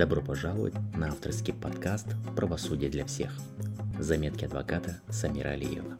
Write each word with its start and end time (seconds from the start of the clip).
Добро 0.00 0.22
пожаловать 0.22 0.72
на 0.96 1.08
авторский 1.08 1.52
подкаст 1.52 2.06
«Правосудие 2.34 2.88
для 2.88 3.04
всех». 3.04 3.38
Заметки 3.98 4.46
адвоката 4.46 5.02
Самира 5.10 5.50
Алиева. 5.50 5.98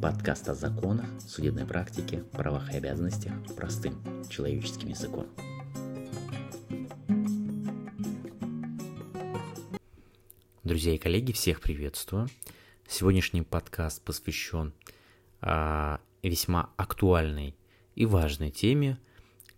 Подкаст 0.00 0.48
о 0.48 0.54
законах, 0.54 1.04
судебной 1.20 1.66
практике, 1.66 2.24
правах 2.32 2.72
и 2.72 2.78
обязанностях 2.78 3.34
простым 3.54 4.02
человеческим 4.30 4.88
языком. 4.88 5.26
Друзья 10.64 10.94
и 10.94 10.98
коллеги, 10.98 11.32
всех 11.32 11.60
приветствую. 11.60 12.28
Сегодняшний 12.88 13.42
подкаст 13.42 14.02
посвящен 14.02 14.72
а, 15.42 16.00
весьма 16.22 16.70
актуальной 16.78 17.54
и 17.94 18.06
важной 18.06 18.50
теме, 18.50 18.98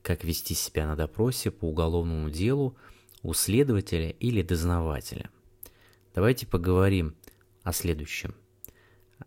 как 0.03 0.25
вести 0.25 0.55
себя 0.55 0.89
на 0.89 0.97
допросе 0.97 1.53
по 1.53 1.67
уголовному 1.67 2.31
делу 2.31 2.77
у 3.23 3.35
следователя 3.35 4.11
или 4.11 4.43
дознавателя. 4.43 5.31
Давайте 6.15 6.47
поговорим 6.47 7.15
о 7.63 7.73
следующем. 7.73 8.35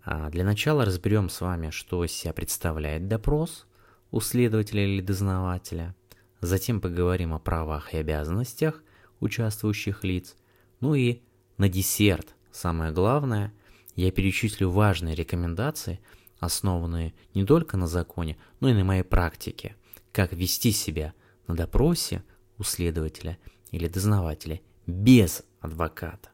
А, 0.04 0.30
для 0.30 0.44
начала 0.44 0.86
разберем 0.86 1.30
с 1.30 1.42
вами, 1.42 1.70
что 1.70 2.04
из 2.04 2.12
себя 2.12 2.34
представляет 2.34 3.08
допрос 3.08 3.68
у 4.12 4.20
следователя 4.20 4.84
или 4.86 5.02
дознавателя. 5.02 5.96
Затем 6.42 6.82
поговорим 6.82 7.34
о 7.34 7.40
правах 7.40 7.94
и 7.94 7.98
обязанностях 7.98 8.84
участвующих 9.20 10.04
лиц. 10.04 10.36
Ну 10.82 10.96
и 10.96 11.22
на 11.58 11.70
десерт, 11.70 12.36
самое 12.52 12.92
главное, 12.92 13.54
я 13.96 14.12
перечислю 14.12 14.70
важные 14.70 15.16
рекомендации, 15.16 16.02
основанные 16.40 17.14
не 17.34 17.46
только 17.46 17.78
на 17.78 17.88
законе, 17.88 18.38
но 18.60 18.70
и 18.70 18.74
на 18.74 18.84
моей 18.84 19.04
практике, 19.04 19.76
как 20.12 20.34
вести 20.34 20.72
себя 20.72 21.14
на 21.48 21.56
допросе 21.56 22.24
у 22.58 22.64
следователя 22.64 23.38
или 23.74 23.88
дознавателя 23.88 24.62
без 24.86 25.44
адвоката. 25.60 26.30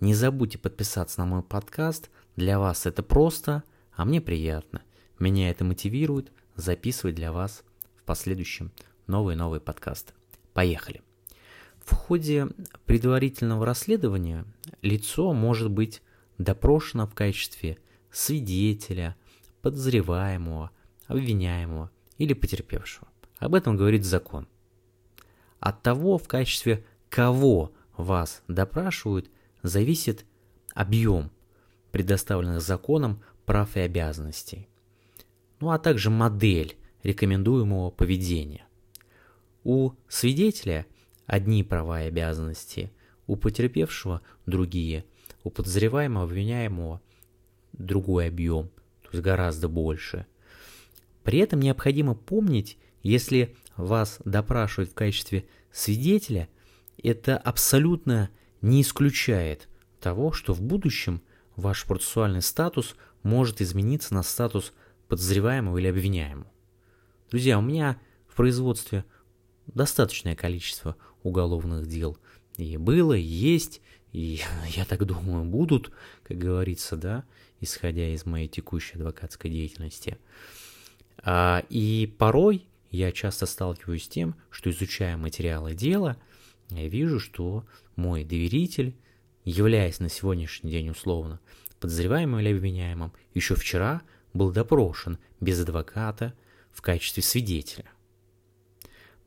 Не 0.00 0.14
забудьте 0.14 0.58
подписаться 0.58 1.20
на 1.20 1.26
мой 1.26 1.42
подкаст, 1.42 2.10
для 2.36 2.58
вас 2.58 2.86
это 2.86 3.02
просто, 3.02 3.62
а 3.92 4.04
мне 4.04 4.20
приятно. 4.20 4.82
Меня 5.20 5.48
это 5.48 5.64
мотивирует 5.64 6.32
записывать 6.56 7.14
для 7.14 7.30
вас 7.30 7.62
в 7.96 8.02
последующем 8.02 8.72
новые-новые 9.06 9.60
подкасты. 9.60 10.12
Поехали! 10.52 11.02
В 11.78 11.94
ходе 11.94 12.48
предварительного 12.84 13.64
расследования 13.64 14.44
лицо 14.82 15.32
может 15.32 15.70
быть 15.70 16.02
допрошено 16.36 17.06
в 17.06 17.14
качестве 17.14 17.78
свидетеля, 18.10 19.14
подозреваемого, 19.62 20.72
обвиняемого 21.06 21.90
или 22.18 22.32
потерпевшего. 22.32 23.06
Об 23.38 23.54
этом 23.54 23.76
говорит 23.76 24.04
закон. 24.04 24.48
От 25.60 25.82
того, 25.82 26.18
в 26.18 26.28
качестве 26.28 26.84
кого 27.08 27.72
вас 27.96 28.42
допрашивают, 28.48 29.30
зависит 29.62 30.24
объем 30.74 31.30
предоставленных 31.92 32.60
законом 32.60 33.22
прав 33.46 33.76
и 33.76 33.80
обязанностей, 33.80 34.68
ну 35.60 35.70
а 35.70 35.78
также 35.78 36.10
модель 36.10 36.76
рекомендуемого 37.02 37.90
поведения. 37.90 38.66
У 39.62 39.92
свидетеля 40.08 40.86
одни 41.26 41.62
права 41.62 42.02
и 42.02 42.08
обязанности, 42.08 42.90
у 43.26 43.36
потерпевшего 43.36 44.22
другие, 44.46 45.04
у 45.44 45.50
подозреваемого, 45.50 46.24
обвиняемого 46.24 47.00
другой 47.72 48.28
объем, 48.28 48.68
то 49.02 49.10
есть 49.12 49.22
гораздо 49.22 49.68
больше. 49.68 50.26
При 51.22 51.38
этом 51.38 51.60
необходимо 51.60 52.14
помнить, 52.14 52.78
если 53.02 53.56
вас 53.76 54.18
допрашивают 54.24 54.90
в 54.90 54.94
качестве 54.94 55.46
свидетеля, 55.72 56.48
это 57.02 57.36
абсолютно 57.36 58.30
не 58.62 58.82
исключает 58.82 59.68
того, 60.00 60.32
что 60.32 60.54
в 60.54 60.62
будущем 60.62 61.22
ваш 61.56 61.84
процессуальный 61.84 62.42
статус 62.42 62.96
может 63.22 63.60
измениться 63.60 64.14
на 64.14 64.22
статус 64.22 64.72
подозреваемого 65.08 65.78
или 65.78 65.88
обвиняемого. 65.88 66.50
Друзья, 67.30 67.58
у 67.58 67.62
меня 67.62 67.98
в 68.28 68.36
производстве 68.36 69.04
достаточное 69.66 70.36
количество 70.36 70.96
уголовных 71.22 71.86
дел 71.86 72.18
и 72.56 72.76
было, 72.76 73.14
и 73.14 73.22
есть, 73.22 73.80
и 74.12 74.40
я 74.68 74.84
так 74.84 75.04
думаю, 75.04 75.44
будут, 75.44 75.90
как 76.22 76.38
говорится, 76.38 76.96
да, 76.96 77.24
исходя 77.60 78.08
из 78.08 78.26
моей 78.26 78.48
текущей 78.48 78.96
адвокатской 78.96 79.50
деятельности. 79.50 80.18
А, 81.18 81.64
и 81.68 82.12
порой 82.18 82.66
я 82.94 83.10
часто 83.10 83.46
сталкиваюсь 83.46 84.04
с 84.04 84.08
тем, 84.08 84.36
что 84.50 84.70
изучая 84.70 85.16
материалы 85.16 85.74
дела, 85.74 86.16
я 86.70 86.86
вижу, 86.88 87.18
что 87.18 87.66
мой 87.96 88.24
доверитель, 88.24 88.96
являясь 89.44 89.98
на 89.98 90.08
сегодняшний 90.08 90.70
день 90.70 90.90
условно 90.90 91.40
подозреваемым 91.80 92.40
или 92.40 92.54
обвиняемым, 92.54 93.12
еще 93.34 93.56
вчера 93.56 94.02
был 94.32 94.52
допрошен 94.52 95.18
без 95.40 95.60
адвоката 95.60 96.34
в 96.70 96.82
качестве 96.82 97.22
свидетеля. 97.22 97.90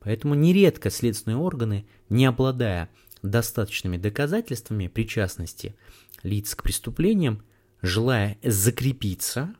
Поэтому 0.00 0.34
нередко 0.34 0.88
следственные 0.88 1.36
органы, 1.36 1.86
не 2.08 2.24
обладая 2.24 2.88
достаточными 3.20 3.98
доказательствами 3.98 4.88
причастности 4.88 5.76
лиц 6.22 6.54
к 6.54 6.62
преступлениям, 6.62 7.42
желая 7.82 8.38
закрепиться 8.42 9.54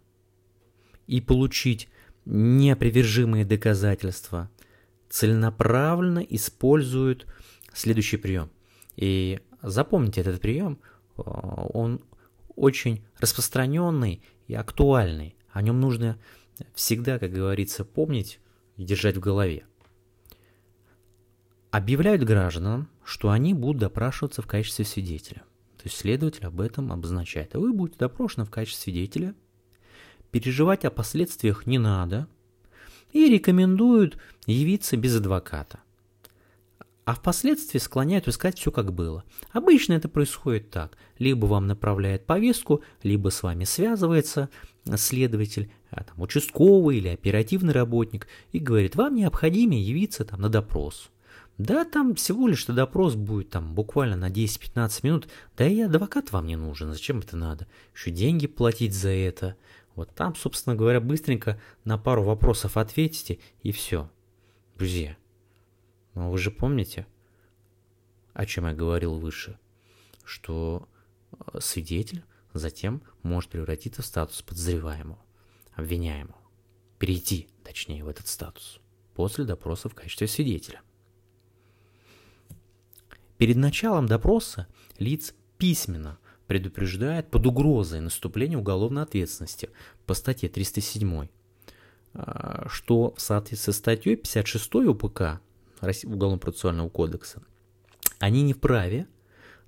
и 1.06 1.20
получить 1.20 1.88
неопровержимые 2.28 3.46
доказательства, 3.46 4.50
целенаправленно 5.08 6.18
используют 6.18 7.26
следующий 7.72 8.18
прием. 8.18 8.50
И 8.96 9.40
запомните 9.62 10.20
этот 10.20 10.40
прием, 10.40 10.78
э, 11.16 11.22
он 11.22 12.02
очень 12.54 13.02
распространенный 13.18 14.22
и 14.46 14.54
актуальный. 14.54 15.36
О 15.50 15.62
нем 15.62 15.80
нужно 15.80 16.18
всегда, 16.74 17.18
как 17.18 17.32
говорится, 17.32 17.84
помнить 17.84 18.40
и 18.76 18.84
держать 18.84 19.16
в 19.16 19.20
голове. 19.20 19.64
Объявляют 21.70 22.24
гражданам, 22.24 22.88
что 23.04 23.30
они 23.30 23.54
будут 23.54 23.80
допрашиваться 23.80 24.42
в 24.42 24.46
качестве 24.46 24.84
свидетеля. 24.84 25.42
То 25.76 25.84
есть 25.84 25.96
следователь 25.96 26.44
об 26.44 26.60
этом 26.60 26.92
обозначает. 26.92 27.54
А 27.54 27.58
вы 27.58 27.72
будете 27.72 27.98
допрошены 27.98 28.44
в 28.44 28.50
качестве 28.50 28.92
свидетеля– 28.92 29.34
переживать 30.38 30.84
о 30.84 30.90
последствиях 30.90 31.66
не 31.66 31.78
надо 31.78 32.28
и 33.12 33.28
рекомендуют 33.28 34.18
явиться 34.46 34.96
без 34.96 35.16
адвоката. 35.16 35.80
А 37.04 37.14
впоследствии 37.14 37.78
склоняют 37.78 38.28
искать 38.28 38.56
все 38.56 38.70
как 38.70 38.92
было. 38.92 39.24
Обычно 39.50 39.94
это 39.94 40.08
происходит 40.08 40.70
так. 40.70 40.96
Либо 41.18 41.46
вам 41.46 41.66
направляет 41.66 42.24
повестку, 42.26 42.82
либо 43.02 43.30
с 43.30 43.42
вами 43.42 43.64
связывается 43.64 44.48
следователь, 44.96 45.72
а 45.90 46.04
там, 46.04 46.20
участковый 46.20 46.98
или 46.98 47.08
оперативный 47.08 47.72
работник 47.72 48.28
и 48.52 48.60
говорит, 48.60 48.94
вам 48.94 49.16
необходимо 49.16 49.74
явиться 49.74 50.24
там, 50.24 50.42
на 50.42 50.48
допрос. 50.48 51.10
Да, 51.56 51.84
там 51.84 52.14
всего 52.14 52.46
лишь 52.46 52.66
допрос 52.66 53.16
будет 53.16 53.50
там 53.50 53.74
буквально 53.74 54.16
на 54.16 54.30
10-15 54.30 55.00
минут. 55.02 55.28
Да 55.56 55.66
и 55.66 55.80
адвокат 55.80 56.30
вам 56.30 56.46
не 56.46 56.54
нужен, 56.54 56.92
зачем 56.92 57.18
это 57.18 57.36
надо? 57.36 57.66
Еще 57.96 58.12
деньги 58.12 58.46
платить 58.46 58.94
за 58.94 59.08
это. 59.08 59.56
Вот 59.98 60.14
там, 60.14 60.36
собственно 60.36 60.76
говоря, 60.76 61.00
быстренько 61.00 61.60
на 61.82 61.98
пару 61.98 62.22
вопросов 62.22 62.76
ответите 62.76 63.40
и 63.64 63.72
все. 63.72 64.08
Друзья, 64.76 65.16
ну 66.14 66.30
вы 66.30 66.38
же 66.38 66.52
помните, 66.52 67.04
о 68.32 68.46
чем 68.46 68.68
я 68.68 68.74
говорил 68.74 69.18
выше, 69.18 69.58
что 70.22 70.88
э, 71.32 71.58
свидетель 71.58 72.22
затем 72.52 73.02
может 73.24 73.50
превратиться 73.50 74.02
в 74.02 74.06
статус 74.06 74.40
подозреваемого, 74.42 75.18
обвиняемого, 75.72 76.38
перейти, 77.00 77.48
точнее, 77.64 78.04
в 78.04 78.08
этот 78.08 78.28
статус 78.28 78.78
после 79.16 79.46
допроса 79.46 79.88
в 79.88 79.96
качестве 79.96 80.28
свидетеля. 80.28 80.80
Перед 83.36 83.56
началом 83.56 84.06
допроса 84.06 84.68
лиц 85.00 85.34
письменно 85.56 86.20
предупреждает 86.48 87.30
под 87.30 87.46
угрозой 87.46 88.00
наступления 88.00 88.58
уголовной 88.58 89.02
ответственности 89.02 89.70
по 90.06 90.14
статье 90.14 90.48
307, 90.48 91.28
а, 92.14 92.66
что 92.68 93.14
в 93.16 93.20
соответствии 93.20 93.72
с 93.72 93.76
статьей 93.76 94.16
56 94.16 94.74
УПК 94.88 95.40
Уголовно-процессуального 95.80 96.88
кодекса 96.88 97.40
они 98.18 98.42
не 98.42 98.52
вправе 98.52 99.06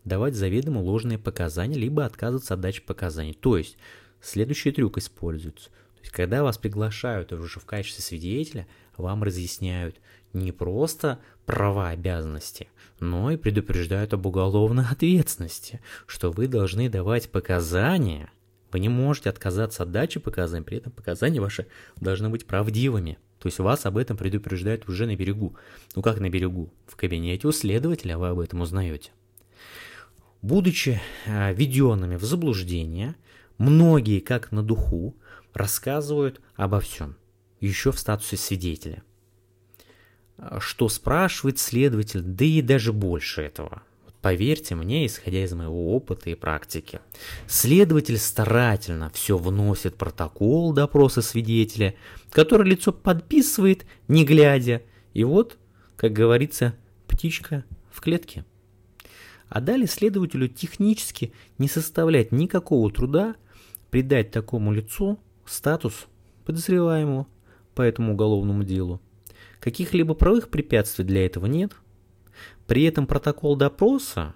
давать 0.04 0.34
заведомо 0.34 0.80
ложные 0.80 1.18
показания, 1.18 1.76
либо 1.76 2.04
отказываться 2.04 2.54
от 2.54 2.60
дачи 2.60 2.82
показаний. 2.82 3.34
То 3.34 3.56
есть, 3.56 3.76
следующий 4.20 4.72
трюк 4.72 4.98
используется. 4.98 5.70
То 6.00 6.04
есть, 6.04 6.12
когда 6.12 6.42
вас 6.42 6.56
приглашают 6.56 7.32
уже 7.32 7.60
в 7.60 7.66
качестве 7.66 8.02
свидетеля, 8.02 8.66
вам 8.96 9.22
разъясняют 9.22 10.00
не 10.32 10.52
просто 10.52 11.18
права 11.44 11.88
обязанности, 11.88 12.68
но 13.00 13.30
и 13.30 13.36
предупреждают 13.36 14.14
об 14.14 14.26
уголовной 14.26 14.84
ответственности, 14.90 15.80
что 16.06 16.30
вы 16.30 16.46
должны 16.46 16.88
давать 16.88 17.30
показания. 17.30 18.30
Вы 18.72 18.80
не 18.80 18.88
можете 18.88 19.30
отказаться 19.30 19.82
от 19.82 19.90
дачи 19.90 20.20
показаний, 20.20 20.64
при 20.64 20.78
этом 20.78 20.92
показания 20.92 21.40
ваши 21.40 21.66
должны 21.96 22.28
быть 22.28 22.46
правдивыми. 22.46 23.18
То 23.40 23.46
есть 23.48 23.58
вас 23.58 23.84
об 23.86 23.96
этом 23.96 24.16
предупреждают 24.16 24.88
уже 24.88 25.06
на 25.06 25.16
берегу. 25.16 25.56
Ну 25.96 26.02
как 26.02 26.20
на 26.20 26.28
берегу? 26.28 26.72
В 26.86 26.96
кабинете 26.96 27.48
у 27.48 27.52
следователя 27.52 28.16
вы 28.16 28.28
об 28.28 28.38
этом 28.38 28.60
узнаете. 28.60 29.10
Будучи 30.42 31.00
э, 31.26 31.52
введенными 31.52 32.16
в 32.16 32.24
заблуждение, 32.24 33.16
многие, 33.58 34.20
как 34.20 34.52
на 34.52 34.62
духу, 34.62 35.16
рассказывают 35.54 36.40
обо 36.56 36.80
всем, 36.80 37.16
еще 37.60 37.92
в 37.92 37.98
статусе 37.98 38.36
свидетеля. 38.36 39.02
Что 40.58 40.88
спрашивает 40.88 41.58
следователь, 41.58 42.22
да 42.22 42.44
и 42.44 42.62
даже 42.62 42.92
больше 42.92 43.42
этого. 43.42 43.82
Поверьте 44.22 44.74
мне, 44.74 45.06
исходя 45.06 45.42
из 45.44 45.52
моего 45.54 45.94
опыта 45.94 46.28
и 46.28 46.34
практики. 46.34 47.00
Следователь 47.46 48.18
старательно 48.18 49.10
все 49.10 49.38
вносит 49.38 49.94
в 49.94 49.96
протокол 49.96 50.74
допроса 50.74 51.22
свидетеля, 51.22 51.94
который 52.30 52.68
лицо 52.68 52.92
подписывает, 52.92 53.86
не 54.08 54.24
глядя. 54.26 54.82
И 55.14 55.24
вот, 55.24 55.56
как 55.96 56.12
говорится, 56.12 56.74
птичка 57.06 57.64
в 57.90 58.02
клетке. 58.02 58.44
А 59.48 59.60
далее 59.60 59.88
следователю 59.88 60.48
технически 60.48 61.32
не 61.56 61.66
составляет 61.66 62.30
никакого 62.30 62.90
труда 62.92 63.36
придать 63.90 64.30
такому 64.30 64.72
лицу 64.72 65.18
статус 65.50 66.06
подозреваемого 66.44 67.26
по 67.74 67.82
этому 67.82 68.12
уголовному 68.12 68.62
делу. 68.64 69.00
Каких-либо 69.58 70.14
правых 70.14 70.48
препятствий 70.48 71.04
для 71.04 71.26
этого 71.26 71.46
нет. 71.46 71.72
При 72.66 72.84
этом 72.84 73.06
протокол 73.06 73.56
допроса, 73.56 74.34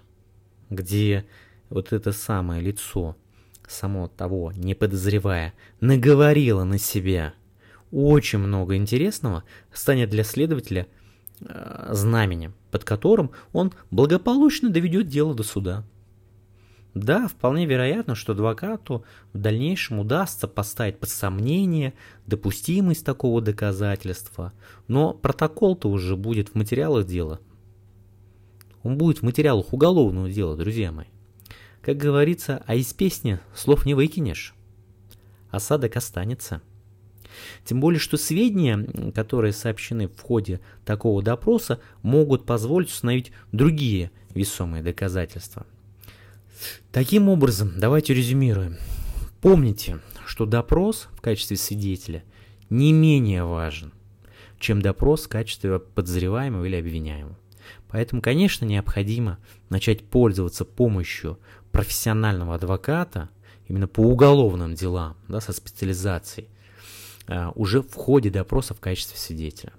где 0.70 1.25
вот 1.70 1.93
это 1.93 2.12
самое 2.12 2.61
лицо, 2.61 3.16
само 3.66 4.08
того 4.08 4.52
не 4.52 4.75
подозревая, 4.75 5.55
наговорило 5.81 6.64
на 6.64 6.78
себя 6.78 7.34
очень 7.90 8.40
много 8.40 8.76
интересного, 8.76 9.44
станет 9.72 10.11
для 10.11 10.25
следователя 10.25 10.88
э, 11.40 11.88
знаменем, 11.93 12.55
под 12.70 12.84
которым 12.84 13.31
он 13.52 13.72
благополучно 13.90 14.69
доведет 14.69 15.06
дело 15.06 15.34
до 15.34 15.44
суда. 15.44 15.84
Да, 16.94 17.26
вполне 17.26 17.67
вероятно, 17.67 18.14
что 18.14 18.32
адвокату 18.32 19.05
в 19.32 19.38
дальнейшем 19.38 19.99
удастся 19.99 20.46
поставить 20.46 21.00
под 21.00 21.08
сомнение 21.08 21.93
допустимость 22.26 23.05
такого 23.05 23.43
доказательства, 23.43 24.52
но 24.87 25.12
протокол-то 25.12 25.91
уже 25.91 26.17
будет 26.17 26.50
в 26.50 26.55
материалах 26.55 27.06
дела. 27.06 27.41
Он 28.85 28.96
будет 28.96 29.19
в 29.19 29.23
материалах 29.23 29.73
уголовного 29.73 30.31
дела, 30.31 30.56
друзья 30.56 30.93
мои. 30.93 31.06
Как 31.82 31.96
говорится, 31.96 32.62
а 32.67 32.76
из 32.76 32.93
песни 32.93 33.40
слов 33.55 33.87
не 33.87 33.94
выкинешь. 33.94 34.55
Осадок 35.50 35.97
останется. 35.97 36.62
Тем 37.64 37.81
более, 37.81 37.99
что 37.99 38.17
сведения, 38.17 39.11
которые 39.12 39.52
сообщены 39.52 40.06
в 40.06 40.20
ходе 40.20 40.61
такого 40.85 41.23
допроса, 41.23 41.81
могут 42.02 42.47
позволить 42.47 42.90
установить 42.90 43.32
другие 43.50 44.12
весомые 44.32 44.85
доказательства. 44.85 45.67
Таким 46.93 47.28
образом, 47.28 47.72
давайте 47.76 48.14
резюмируем. 48.14 48.76
Помните, 49.40 50.00
что 50.26 50.46
допрос 50.46 51.08
в 51.12 51.20
качестве 51.20 51.56
свидетеля 51.56 52.25
не 52.70 52.93
менее 52.93 53.44
важен, 53.44 53.93
чем 54.58 54.81
допрос 54.81 55.25
в 55.25 55.28
качестве 55.28 55.78
подозреваемого 55.78 56.64
или 56.64 56.76
обвиняемого. 56.76 57.38
Поэтому, 57.88 58.22
конечно, 58.22 58.64
необходимо 58.64 59.38
начать 59.69 60.05
пользоваться 60.05 60.64
помощью 60.64 61.38
профессионального 61.72 62.55
адвоката 62.55 63.31
именно 63.69 63.88
по 63.88 64.00
уголовным 64.00 64.75
делам, 64.75 65.16
да, 65.28 65.40
со 65.40 65.52
специализацией, 65.52 66.49
а, 67.26 67.52
уже 67.55 67.82
в 67.82 67.94
ходе 67.94 68.31
допроса 68.31 68.75
в 68.75 68.81
качестве 68.81 69.19
свидетеля. 69.19 69.72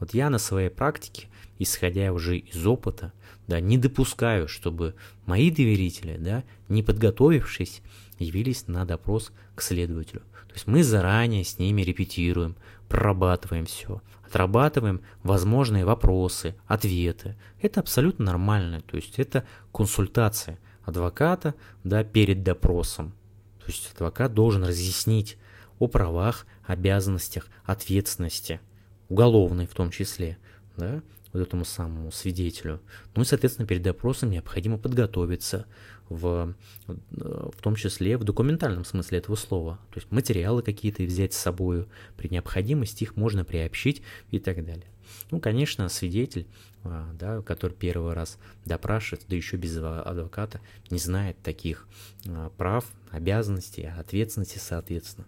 Вот 0.00 0.14
я 0.14 0.30
на 0.30 0.38
своей 0.38 0.70
практике, 0.70 1.28
исходя 1.58 2.12
уже 2.12 2.38
из 2.38 2.66
опыта, 2.66 3.12
да, 3.48 3.60
не 3.60 3.78
допускаю, 3.78 4.46
чтобы 4.46 4.94
мои 5.26 5.50
доверители, 5.50 6.16
да, 6.18 6.44
не 6.68 6.82
подготовившись, 6.82 7.82
явились 8.18 8.68
на 8.68 8.84
допрос 8.84 9.32
к 9.54 9.62
следователю. 9.62 10.20
То 10.48 10.54
есть 10.54 10.66
мы 10.66 10.84
заранее 10.84 11.44
с 11.44 11.58
ними 11.58 11.82
репетируем, 11.82 12.56
прорабатываем 12.88 13.66
все, 13.66 14.02
отрабатываем 14.24 15.00
возможные 15.22 15.84
вопросы, 15.84 16.54
ответы. 16.66 17.36
Это 17.60 17.80
абсолютно 17.80 18.26
нормально, 18.26 18.82
то 18.82 18.96
есть 18.96 19.18
это 19.18 19.44
консультация 19.72 20.58
адвоката 20.84 21.54
да, 21.84 22.04
перед 22.04 22.42
допросом. 22.42 23.14
То 23.60 23.66
есть 23.66 23.92
адвокат 23.94 24.34
должен 24.34 24.64
разъяснить 24.64 25.38
о 25.78 25.86
правах, 25.88 26.46
обязанностях, 26.66 27.48
ответственности, 27.64 28.60
уголовной 29.08 29.66
в 29.66 29.74
том 29.74 29.90
числе, 29.90 30.38
да, 30.76 31.02
вот 31.32 31.40
этому 31.40 31.64
самому 31.64 32.10
свидетелю. 32.10 32.80
Ну 33.14 33.22
и, 33.22 33.24
соответственно, 33.24 33.66
перед 33.66 33.82
допросом 33.82 34.30
необходимо 34.30 34.78
подготовиться, 34.78 35.66
в, 36.08 36.54
в 36.86 37.62
том 37.62 37.74
числе 37.74 38.16
в 38.16 38.24
документальном 38.24 38.84
смысле 38.84 39.18
этого 39.18 39.36
слова. 39.36 39.78
То 39.90 40.00
есть 40.00 40.10
материалы 40.10 40.62
какие-то 40.62 41.02
взять 41.02 41.34
с 41.34 41.38
собой, 41.38 41.86
при 42.16 42.28
необходимости 42.28 43.04
их 43.04 43.16
можно 43.16 43.44
приобщить 43.44 44.02
и 44.30 44.38
так 44.38 44.64
далее. 44.64 44.86
Ну, 45.30 45.40
конечно, 45.40 45.88
свидетель, 45.88 46.46
а, 46.84 47.12
да, 47.14 47.42
который 47.42 47.72
первый 47.72 48.12
раз 48.12 48.38
допрашивает, 48.64 49.24
да 49.28 49.36
еще 49.36 49.56
без 49.56 49.76
адвоката, 49.76 50.60
не 50.90 50.98
знает 50.98 51.36
таких 51.42 51.86
а, 52.26 52.50
прав, 52.50 52.84
обязанностей, 53.10 53.86
ответственности, 53.86 54.58
соответственно. 54.58 55.26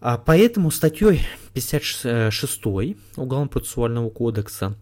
А 0.00 0.16
поэтому 0.16 0.70
статьей 0.70 1.26
56 1.52 2.64
Уголовно-процессуального 3.16 4.08
кодекса 4.08 4.74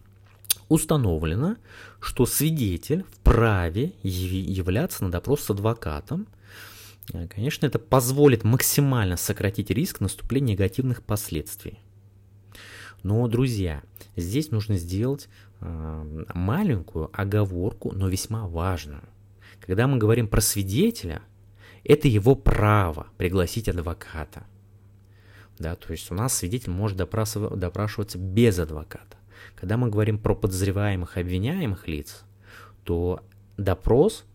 установлено, 0.69 1.57
что 1.99 2.25
свидетель 2.25 3.03
вправе 3.11 3.91
являться 4.01 5.03
на 5.03 5.11
допрос 5.11 5.41
с 5.41 5.49
адвокатом. 5.49 6.27
Э, 7.11 7.27
конечно, 7.27 7.65
это 7.65 7.79
позволит 7.79 8.45
максимально 8.45 9.17
сократить 9.17 9.71
риск 9.71 9.99
наступления 9.99 10.53
негативных 10.53 11.03
последствий. 11.03 11.79
Но, 13.03 13.27
друзья, 13.27 13.83
здесь 14.15 14.51
нужно 14.51 14.77
сделать 14.77 15.27
э, 15.59 16.25
маленькую 16.33 17.09
оговорку, 17.11 17.91
но 17.91 18.07
весьма 18.07 18.47
важную. 18.47 19.03
Когда 19.59 19.87
мы 19.87 19.97
говорим 19.97 20.29
про 20.29 20.39
свидетеля, 20.39 21.21
это 21.83 22.07
его 22.07 22.35
право 22.35 23.07
пригласить 23.17 23.67
адвоката– 23.67 24.45
да, 25.59 25.75
то 25.75 25.91
есть 25.91 26.09
у 26.09 26.15
нас 26.15 26.33
свидетель 26.33 26.71
может 26.71 26.97
допрашиваться 26.97 28.17
без 28.17 28.57
адвоката. 28.59 29.17
Когда 29.55 29.77
мы 29.77 29.89
говорим 29.89 30.17
про 30.17 30.35
подозреваемых 30.35 31.17
обвиняемых 31.17 31.87
лиц, 31.87 32.23
то 32.85 33.21
допрос 33.57 34.25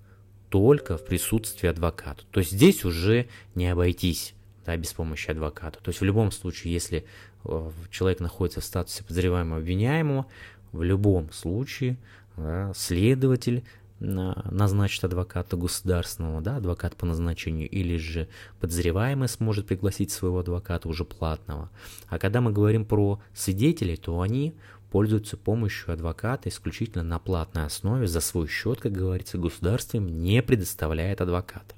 только 0.51 0.99
в 0.99 1.05
присутствии 1.05 1.67
адвоката. 1.69 2.25
То 2.31 2.41
есть 2.41 2.53
здесь 2.53 2.85
уже 2.85 3.27
не 3.55 3.67
обойтись 3.69 4.35
да, 4.67 4.77
без 4.77 4.93
помощи 4.93 5.31
адвоката. 5.31 5.81
То 5.83 5.89
есть 5.89 6.01
в 6.01 6.05
любом 6.05 6.31
случае, 6.31 6.73
если 6.73 7.05
э, 7.45 7.71
человек 7.91 8.21
находится 8.21 8.61
в 8.61 8.65
статусе 8.65 9.03
подозреваемого 9.03 9.59
обвиняемого, 9.59 10.27
в 10.73 10.83
любом 10.83 11.33
случае 11.33 11.97
да, 12.37 12.73
следователь 12.75 13.65
назначит 14.05 15.05
адвоката 15.05 15.57
государственного, 15.57 16.41
да, 16.41 16.57
адвокат 16.57 16.97
по 16.97 17.07
назначению, 17.07 17.69
или 17.69 17.97
же 17.97 18.29
подозреваемый 18.61 19.29
сможет 19.29 19.67
пригласить 19.67 20.11
своего 20.11 20.41
адвоката 20.41 20.89
уже 20.89 21.05
платного. 21.05 21.71
А 22.09 22.19
когда 22.19 22.41
мы 22.41 22.53
говорим 22.53 22.85
про 22.85 23.21
свидетелей, 23.35 23.97
то 23.97 24.21
они 24.21 24.55
пользуются 24.91 25.37
помощью 25.37 25.93
адвоката 25.93 26.49
исключительно 26.49 27.03
на 27.03 27.19
платной 27.19 27.65
основе 27.65 28.07
за 28.07 28.21
свой 28.21 28.47
счет, 28.47 28.81
как 28.81 28.93
говорится, 28.93 29.39
государство 29.39 29.97
им 29.97 30.23
не 30.23 30.43
предоставляет 30.43 31.21
адвоката. 31.21 31.75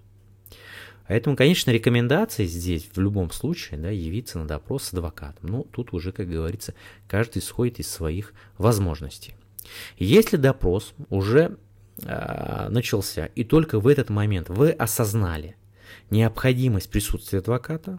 Поэтому, 1.08 1.36
конечно, 1.36 1.70
рекомендации 1.70 2.46
здесь 2.46 2.90
в 2.92 3.00
любом 3.00 3.30
случае 3.30 3.78
да, 3.78 3.90
явиться 3.90 4.38
на 4.38 4.46
допрос 4.46 4.84
с 4.84 4.92
адвокатом. 4.92 5.48
Ну, 5.48 5.66
тут 5.70 5.92
уже, 5.92 6.12
как 6.12 6.28
говорится, 6.28 6.74
каждый 7.08 7.38
исходит 7.38 7.78
из 7.78 7.88
своих 7.88 8.34
возможностей. 8.58 9.34
Если 9.98 10.36
допрос 10.36 10.94
уже 11.08 11.56
э, 12.02 12.68
начался, 12.68 13.26
и 13.26 13.44
только 13.44 13.80
в 13.80 13.86
этот 13.86 14.10
момент 14.10 14.48
вы 14.48 14.70
осознали 14.70 15.56
необходимость 16.10 16.90
присутствия 16.90 17.40
адвоката, 17.40 17.98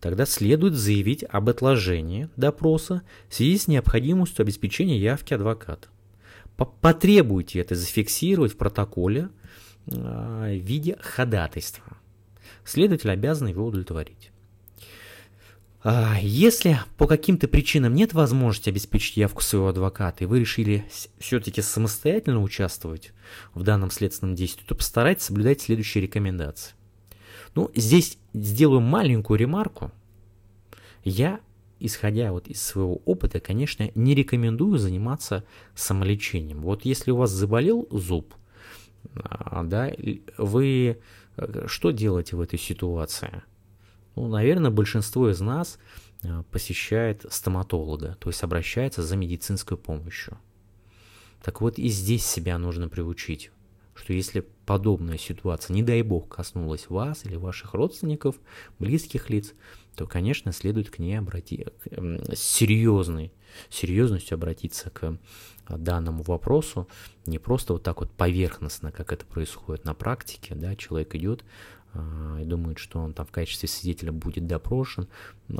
тогда 0.00 0.26
следует 0.26 0.74
заявить 0.74 1.24
об 1.28 1.48
отложении 1.48 2.28
допроса 2.36 3.02
в 3.28 3.34
связи 3.34 3.58
с 3.58 3.68
необходимостью 3.68 4.42
обеспечения 4.42 4.98
явки 4.98 5.34
адвоката. 5.34 5.88
Потребуйте 6.56 7.60
это 7.60 7.74
зафиксировать 7.74 8.52
в 8.52 8.56
протоколе 8.56 9.28
э, 9.86 9.92
в 9.92 10.64
виде 10.64 10.96
ходатайства. 11.00 11.98
Следователь 12.64 13.10
обязан 13.10 13.48
его 13.48 13.66
удовлетворить. 13.66 14.30
А, 15.88 16.18
если 16.20 16.80
по 16.96 17.06
каким-то 17.06 17.46
причинам 17.46 17.94
нет 17.94 18.12
возможности 18.12 18.70
обеспечить 18.70 19.18
явку 19.18 19.40
своего 19.40 19.68
адвоката, 19.68 20.24
и 20.24 20.26
вы 20.26 20.40
решили 20.40 20.84
все-таки 21.20 21.62
самостоятельно 21.62 22.42
участвовать 22.42 23.12
в 23.54 23.62
данном 23.62 23.92
следственном 23.92 24.34
действии, 24.34 24.64
то 24.66 24.74
постарайтесь 24.74 25.26
соблюдать 25.26 25.60
следующие 25.60 26.02
рекомендации. 26.02 26.74
Ну, 27.54 27.70
здесь 27.76 28.18
сделаю 28.34 28.80
маленькую 28.80 29.38
ремарку. 29.38 29.92
Я 31.04 31.38
исходя 31.78 32.32
вот 32.32 32.48
из 32.48 32.60
своего 32.60 32.96
опыта, 33.04 33.38
конечно, 33.38 33.88
не 33.94 34.16
рекомендую 34.16 34.78
заниматься 34.78 35.44
самолечением. 35.76 36.62
Вот 36.62 36.84
если 36.84 37.12
у 37.12 37.16
вас 37.16 37.30
заболел 37.30 37.86
зуб, 37.92 38.34
а, 39.14 39.62
да, 39.62 39.92
вы 40.36 40.98
э, 41.36 41.64
что 41.68 41.92
делаете 41.92 42.34
в 42.34 42.40
этой 42.40 42.58
ситуации? 42.58 43.44
Ну, 44.16 44.28
наверное, 44.28 44.70
большинство 44.70 45.30
из 45.30 45.40
нас 45.40 45.78
э, 46.22 46.42
посещает 46.50 47.26
стоматолога, 47.30 48.16
то 48.18 48.30
есть 48.30 48.42
обращается 48.42 49.02
за 49.02 49.16
медицинской 49.16 49.76
помощью. 49.76 50.38
Так 51.42 51.60
вот 51.60 51.78
и 51.78 51.88
здесь 51.88 52.26
себя 52.26 52.58
нужно 52.58 52.88
приучить, 52.88 53.50
что 53.94 54.14
если 54.14 54.44
подобная 54.64 55.18
ситуация, 55.18 55.74
не 55.74 55.82
дай 55.82 56.02
бог, 56.02 56.34
коснулась 56.34 56.88
вас 56.88 57.24
или 57.26 57.36
ваших 57.36 57.74
родственников, 57.74 58.36
близких 58.78 59.28
лиц, 59.30 59.52
то, 59.94 60.06
конечно, 60.06 60.50
следует 60.52 60.90
к 60.90 60.98
ней 60.98 61.18
обратиться 61.18 61.72
с 61.90 62.38
серьезной, 62.38 63.32
серьезностью 63.70 64.34
обратиться 64.34 64.90
к 64.90 65.18
данному 65.68 66.22
вопросу, 66.22 66.88
не 67.26 67.38
просто 67.38 67.74
вот 67.74 67.82
так 67.82 68.00
вот 68.00 68.10
поверхностно, 68.12 68.92
как 68.92 69.12
это 69.12 69.24
происходит 69.26 69.84
на 69.84 69.94
практике, 69.94 70.54
да, 70.54 70.74
человек 70.76 71.14
идет 71.14 71.42
э, 71.42 71.44
и 72.40 72.44
думает, 72.44 72.78
что 72.78 72.98
он 72.98 73.12
там 73.14 73.26
в 73.26 73.30
качестве 73.30 73.68
свидетеля 73.68 74.12
будет 74.12 74.46
допрошен. 74.46 75.08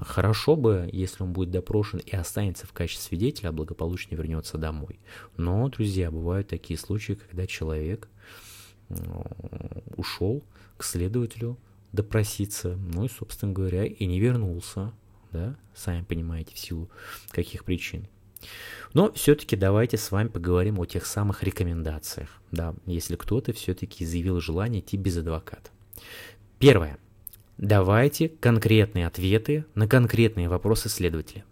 Хорошо 0.01 0.57
бы, 0.57 0.89
если 0.93 1.23
он 1.23 1.33
будет 1.33 1.51
допрошен 1.51 2.01
и 2.01 2.15
останется 2.15 2.67
в 2.67 2.73
качестве 2.73 3.09
свидетеля, 3.09 3.49
а 3.49 3.53
благополучно 3.53 4.15
вернется 4.15 4.59
домой. 4.59 4.99
Но, 5.37 5.69
друзья, 5.69 6.11
бывают 6.11 6.49
такие 6.49 6.79
случаи, 6.79 7.15
когда 7.15 7.47
человек 7.47 8.09
ушел 9.97 10.45
к 10.77 10.85
следователю 10.85 11.59
допроситься, 11.93 12.77
ну 12.77 13.05
и, 13.05 13.09
собственно 13.09 13.53
говоря, 13.53 13.85
и 13.85 14.05
не 14.05 14.21
вернулся, 14.21 14.93
да, 15.33 15.57
сами 15.75 16.03
понимаете, 16.03 16.55
в 16.55 16.59
силу 16.59 16.91
каких 17.31 17.65
причин. 17.65 18.07
Но 18.93 19.11
все-таки 19.13 19.57
давайте 19.57 19.97
с 19.97 20.11
вами 20.11 20.29
поговорим 20.29 20.79
о 20.79 20.85
тех 20.85 21.07
самых 21.07 21.43
рекомендациях, 21.43 22.29
да, 22.53 22.75
если 22.85 23.17
кто-то 23.17 23.53
все-таки 23.53 24.05
заявил 24.05 24.41
желание 24.41 24.83
идти 24.83 24.97
без 24.97 25.17
адвоката. 25.17 25.71
Первое. 26.59 26.99
Давайте 27.59 28.29
конкретные 28.29 29.07
ответы 29.07 29.65
на 29.75 29.89
конкретные 29.89 30.49
вопросы 30.49 30.89
следователя. 30.89 31.45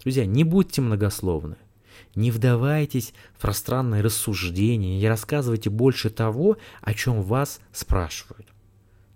Друзья, 0.00 0.26
не 0.26 0.44
будьте 0.44 0.80
многословны. 0.80 1.56
Не 2.14 2.30
вдавайтесь 2.30 3.14
в 3.34 3.40
пространное 3.40 4.02
рассуждение, 4.02 4.98
не 4.98 5.08
рассказывайте 5.08 5.70
больше 5.70 6.10
того, 6.10 6.58
о 6.80 6.94
чем 6.94 7.22
вас 7.22 7.60
спрашивают. 7.72 8.46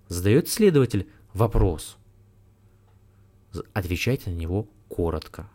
Задает 0.08 0.48
следователь 0.48 1.08
вопрос. 1.34 1.98
Отвечайте 3.72 4.30
на 4.30 4.34
него 4.34 4.68
коротко. 4.88 5.50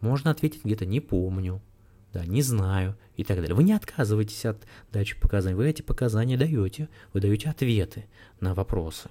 Можно 0.00 0.30
ответить 0.30 0.64
где-то 0.64 0.84
«не 0.84 1.00
помню», 1.00 1.62
да, 2.12 2.24
«не 2.26 2.42
знаю» 2.42 2.96
и 3.16 3.24
так 3.24 3.38
далее. 3.38 3.54
Вы 3.54 3.64
не 3.64 3.72
отказываетесь 3.72 4.44
от 4.44 4.66
дачи 4.92 5.18
показаний, 5.18 5.56
вы 5.56 5.68
эти 5.68 5.82
показания 5.82 6.36
даете, 6.36 6.88
вы 7.12 7.20
даете 7.20 7.50
ответы 7.50 8.06
на 8.40 8.54
вопросы. 8.54 9.08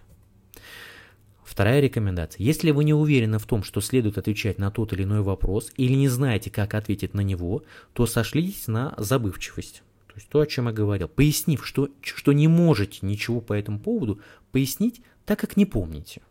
Вторая 1.43 1.81
рекомендация. 1.81 2.43
Если 2.43 2.71
вы 2.71 2.85
не 2.85 2.93
уверены 2.93 3.37
в 3.37 3.45
том, 3.45 3.63
что 3.63 3.81
следует 3.81 4.17
отвечать 4.17 4.57
на 4.57 4.71
тот 4.71 4.93
или 4.93 5.03
иной 5.03 5.21
вопрос, 5.21 5.71
или 5.75 5.93
не 5.93 6.07
знаете, 6.07 6.49
как 6.49 6.73
ответить 6.73 7.13
на 7.13 7.21
него, 7.21 7.63
то 7.93 8.05
сошлитесь 8.05 8.67
на 8.67 8.93
забывчивость. 8.97 9.83
То 10.07 10.13
есть 10.15 10.29
то, 10.29 10.39
о 10.39 10.47
чем 10.47 10.67
я 10.67 10.71
говорил. 10.71 11.09
Пояснив, 11.09 11.65
что, 11.65 11.89
что 12.01 12.31
не 12.31 12.47
можете 12.47 12.99
ничего 13.01 13.41
по 13.41 13.53
этому 13.53 13.79
поводу 13.79 14.21
пояснить, 14.51 15.01
так 15.25 15.39
как 15.39 15.57
не 15.57 15.65
помните. 15.65 16.21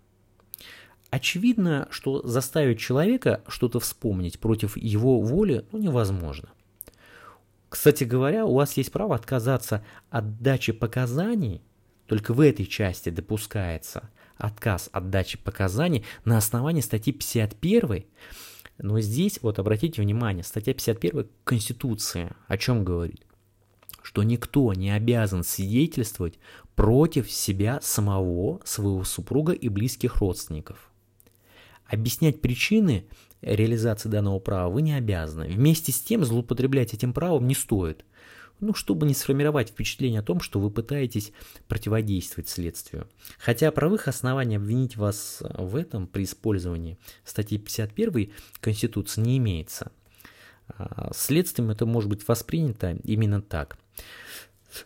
Очевидно, 1.11 1.89
что 1.91 2.27
заставить 2.27 2.79
человека 2.79 3.43
что-то 3.49 3.81
вспомнить 3.81 4.39
против 4.39 4.77
его 4.77 5.21
воли 5.21 5.65
ну, 5.73 5.79
невозможно. 5.81 6.51
Кстати 7.71 8.05
говоря, 8.05 8.45
у 8.45 8.55
вас 8.55 8.77
есть 8.77 8.93
право 8.93 9.15
отказаться 9.15 9.83
от 10.11 10.43
дачи 10.43 10.73
показаний, 10.73 11.63
только 12.07 12.35
в 12.35 12.41
этой 12.41 12.67
части 12.67 13.09
допускается 13.09 14.11
отказ 14.37 14.91
от 14.93 15.09
дачи 15.09 15.39
показаний 15.39 16.05
на 16.25 16.37
основании 16.37 16.83
статьи 16.83 17.13
51 17.13 18.05
но 18.83 18.99
здесь, 19.01 19.41
вот 19.43 19.59
обратите 19.59 20.01
внимание, 20.01 20.43
статья 20.43 20.73
51 20.73 21.29
Конституции 21.45 22.33
о 22.49 22.57
чем 22.57 22.85
говорит? 22.85 23.27
что 24.03 24.23
никто 24.23 24.73
не 24.73 24.91
обязан 24.91 25.45
свидетельствовать 25.45 26.39
против 26.75 27.31
себя 27.31 27.79
самого, 27.83 28.61
своего 28.65 29.05
супруга 29.05 29.53
и 29.53 29.69
близких 29.69 30.17
родственников. 30.17 30.90
Объяснять 31.91 32.41
причины 32.41 33.05
реализации 33.43 34.09
данного 34.09 34.39
права 34.39 34.71
вы 34.71 34.83
не 34.83 34.93
обязаны. 34.93 35.49
Вместе 35.49 35.91
с 35.91 36.01
тем 36.01 36.25
злоупотреблять 36.25 36.95
этим 36.95 37.13
правом 37.13 37.49
не 37.49 37.55
стоит. 37.55 38.05
Ну, 38.61 38.75
чтобы 38.75 39.07
не 39.07 39.15
сформировать 39.15 39.71
впечатление 39.71 40.21
о 40.21 40.23
том, 40.23 40.41
что 40.41 40.61
вы 40.61 40.71
пытаетесь 40.71 41.33
противодействовать 41.67 42.49
следствию. 42.49 43.09
Хотя 43.39 43.73
правых 43.73 44.07
оснований 44.07 44.57
обвинить 44.57 44.97
вас 44.97 45.43
в 45.43 45.75
этом 45.75 46.07
при 46.07 46.25
использовании 46.25 46.99
статьи 47.25 47.59
51 47.59 48.31
Конституции 48.61 49.23
не 49.23 49.39
имеется. 49.39 49.91
А, 50.69 51.11
следствием 51.13 51.71
это 51.71 51.87
может 51.87 52.09
быть 52.11 52.29
воспринято 52.29 52.99
именно 53.03 53.43
так. 53.43 53.79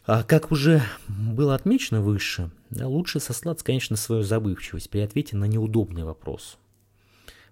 А 0.06 0.23
как 0.23 0.52
уже 0.52 0.82
было 1.08 1.54
отмечено 1.54 2.00
выше, 2.00 2.50
лучше 2.70 3.20
сослаться, 3.20 3.64
конечно, 3.64 3.94
на 3.94 3.99
свою 3.99 4.23
забывчивость 4.23 4.88
при 4.88 5.00
ответе 5.00 5.37
на 5.37 5.44
неудобный 5.44 6.04
вопрос. 6.04 6.56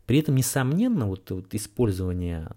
При 0.07 0.19
этом, 0.19 0.35
несомненно, 0.35 1.07
вот, 1.07 1.31
вот 1.31 1.55
использование 1.55 2.51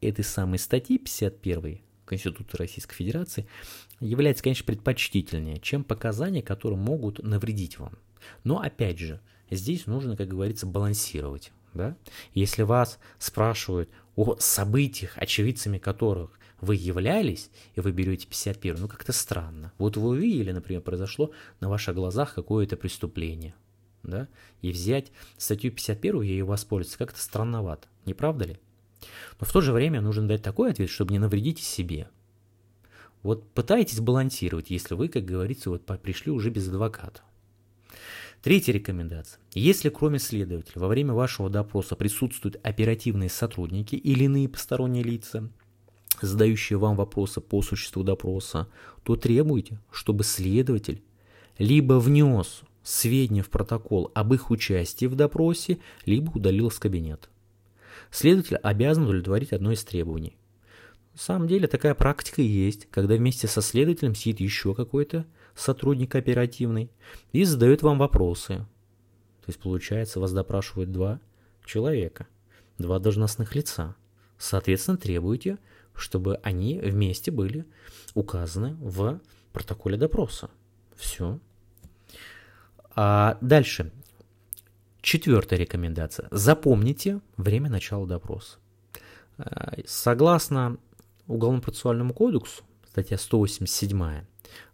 этой 0.00 0.24
самой 0.24 0.58
статьи 0.58 0.98
51 0.98 1.80
Конституции 2.04 2.56
Российской 2.56 2.94
Федерации 2.94 3.46
является, 4.00 4.42
конечно, 4.42 4.64
предпочтительнее, 4.64 5.58
чем 5.58 5.84
показания, 5.84 6.42
которые 6.42 6.78
могут 6.78 7.22
навредить 7.22 7.78
вам. 7.78 7.98
Но, 8.44 8.60
опять 8.60 8.98
же, 8.98 9.20
здесь 9.50 9.86
нужно, 9.86 10.16
как 10.16 10.28
говорится, 10.28 10.66
балансировать. 10.66 11.52
Да? 11.74 11.96
Если 12.32 12.62
вас 12.62 12.98
спрашивают 13.18 13.90
о 14.14 14.36
событиях, 14.38 15.12
очевидцами 15.16 15.78
которых 15.78 16.38
вы 16.60 16.76
являлись, 16.76 17.50
и 17.74 17.80
вы 17.80 17.92
берете 17.92 18.26
51, 18.26 18.80
ну 18.80 18.88
как-то 18.88 19.12
странно. 19.12 19.72
Вот 19.76 19.96
вы 19.96 20.08
увидели, 20.10 20.52
например, 20.52 20.80
произошло 20.80 21.32
на 21.60 21.68
ваших 21.68 21.94
глазах 21.94 22.34
какое-то 22.34 22.76
преступление, 22.76 23.54
да, 24.06 24.28
и 24.62 24.70
взять 24.70 25.12
статью 25.36 25.72
51 25.72 26.22
и 26.22 26.26
ее 26.28 26.44
воспользоваться 26.44 26.98
как-то 26.98 27.20
странновато, 27.20 27.88
не 28.04 28.14
правда 28.14 28.46
ли? 28.46 28.58
Но 29.40 29.46
в 29.46 29.52
то 29.52 29.60
же 29.60 29.72
время 29.72 30.00
нужно 30.00 30.26
дать 30.26 30.42
такой 30.42 30.70
ответ, 30.70 30.90
чтобы 30.90 31.12
не 31.12 31.18
навредить 31.18 31.58
себе. 31.58 32.08
Вот 33.22 33.48
пытайтесь 33.50 34.00
балансировать, 34.00 34.70
если 34.70 34.94
вы, 34.94 35.08
как 35.08 35.24
говорится, 35.24 35.70
вот 35.70 35.84
пришли 36.00 36.30
уже 36.30 36.50
без 36.50 36.68
адвоката. 36.68 37.22
Третья 38.42 38.72
рекомендация. 38.72 39.40
Если 39.52 39.88
кроме 39.88 40.18
следователя 40.18 40.80
во 40.80 40.88
время 40.88 41.12
вашего 41.12 41.50
допроса 41.50 41.96
присутствуют 41.96 42.60
оперативные 42.62 43.28
сотрудники 43.28 43.96
или 43.96 44.24
иные 44.24 44.48
посторонние 44.48 45.02
лица, 45.02 45.50
задающие 46.20 46.78
вам 46.78 46.96
вопросы 46.96 47.40
по 47.40 47.62
существу 47.62 48.04
допроса, 48.04 48.68
то 49.02 49.16
требуйте, 49.16 49.80
чтобы 49.90 50.22
следователь 50.22 51.02
либо 51.58 51.94
внес 51.94 52.62
сведения 52.86 53.42
в 53.42 53.50
протокол 53.50 54.12
об 54.14 54.32
их 54.32 54.50
участии 54.50 55.06
в 55.06 55.16
допросе, 55.16 55.78
либо 56.04 56.30
удалил 56.30 56.70
с 56.70 56.78
кабинета. 56.78 57.28
Следователь 58.12 58.56
обязан 58.58 59.04
удовлетворить 59.04 59.52
одно 59.52 59.72
из 59.72 59.82
требований. 59.82 60.36
На 61.12 61.18
самом 61.18 61.48
деле 61.48 61.66
такая 61.66 61.96
практика 61.96 62.42
есть, 62.42 62.88
когда 62.90 63.16
вместе 63.16 63.48
со 63.48 63.60
следователем 63.60 64.14
сидит 64.14 64.38
еще 64.38 64.72
какой-то 64.72 65.26
сотрудник 65.56 66.14
оперативный 66.14 66.92
и 67.32 67.42
задает 67.42 67.82
вам 67.82 67.98
вопросы. 67.98 68.58
То 69.40 69.48
есть 69.48 69.58
получается 69.58 70.20
вас 70.20 70.32
допрашивают 70.32 70.92
два 70.92 71.20
человека, 71.64 72.28
два 72.78 73.00
должностных 73.00 73.56
лица. 73.56 73.96
Соответственно, 74.38 74.96
требуете, 74.96 75.58
чтобы 75.92 76.36
они 76.44 76.78
вместе 76.78 77.32
были 77.32 77.64
указаны 78.14 78.76
в 78.78 79.20
протоколе 79.52 79.96
допроса. 79.96 80.50
Все. 80.94 81.40
А 82.96 83.38
дальше. 83.40 83.92
Четвертая 85.02 85.58
рекомендация. 85.58 86.28
Запомните 86.32 87.20
время 87.36 87.70
начала 87.70 88.06
допроса. 88.06 88.58
А, 89.38 89.74
согласно 89.86 90.78
Уголовно-процессуальному 91.28 92.14
кодексу, 92.14 92.62
статья 92.88 93.18
187, 93.18 94.22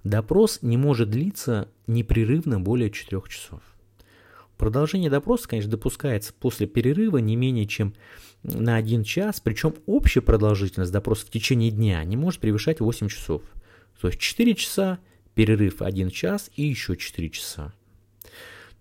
допрос 0.05 0.59
не 0.61 0.77
может 0.77 1.09
длиться 1.09 1.69
непрерывно 1.87 2.61
более 2.61 2.91
4 2.91 3.23
часов. 3.29 3.63
Продолжение 4.59 5.09
допроса, 5.09 5.49
конечно, 5.49 5.71
допускается 5.71 6.35
после 6.35 6.67
перерыва 6.67 7.19
не 7.19 7.37
менее 7.37 7.67
чем 7.67 7.95
на 8.43 8.77
1 8.77 9.03
час, 9.03 9.41
причем 9.41 9.75
общая 9.87 10.21
продолжительность 10.21 10.93
допроса 10.93 11.27
в 11.27 11.31
течение 11.31 11.71
дня 11.71 12.05
не 12.05 12.19
может 12.19 12.41
превышать 12.41 12.81
8 12.81 13.09
часов. 13.09 13.43
То 13.99 14.09
есть 14.09 14.21
4 14.21 14.55
часа, 14.55 14.99
перерыв 15.35 15.81
1 15.81 16.11
час 16.11 16.51
и 16.55 16.65
еще 16.65 16.97
4 16.97 17.31
часа. 17.31 17.73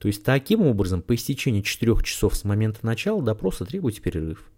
То 0.01 0.08
есть 0.08 0.24
таким 0.24 0.63
образом 0.63 1.03
по 1.03 1.13
истечении 1.13 1.62
4 1.62 2.01
часов 2.01 2.36
с 2.36 2.43
момента 2.43 2.84
начала 2.84 3.22
допроса 3.22 3.65
требуйте 3.65 4.01
перерыв. 4.01 4.50